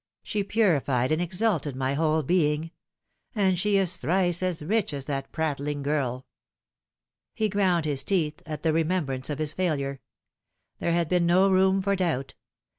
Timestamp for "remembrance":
8.73-9.29